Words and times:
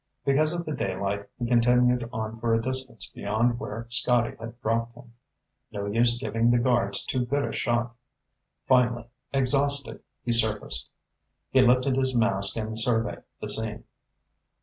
Because 0.25 0.51
of 0.51 0.65
the 0.65 0.71
daylight, 0.71 1.27
he 1.37 1.45
continued 1.45 2.09
on 2.11 2.39
for 2.39 2.55
a 2.55 2.59
distance 2.63 3.05
beyond 3.05 3.59
where 3.59 3.85
Scotty 3.89 4.35
had 4.39 4.59
dropped 4.59 4.95
him. 4.95 5.13
No 5.71 5.85
use 5.85 6.17
giving 6.17 6.49
the 6.49 6.57
guards 6.57 7.05
too 7.05 7.23
good 7.23 7.45
a 7.45 7.51
shot. 7.53 7.93
Finally, 8.67 9.05
exhausted, 9.31 9.99
he 10.23 10.31
surfaced. 10.31 10.89
He 11.51 11.61
lifted 11.61 11.97
his 11.97 12.15
mask 12.15 12.57
and 12.57 12.79
surveyed 12.79 13.21
the 13.41 13.47
scene. 13.47 13.83